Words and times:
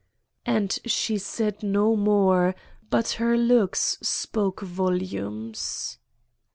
And 0.47 0.79
she 0.83 1.19
said 1.19 1.61
no 1.61 1.95
more, 1.95 2.55
but 2.89 3.11
her 3.21 3.37
looks 3.37 3.99
spoke 4.01 4.61
volumes. 4.61 5.99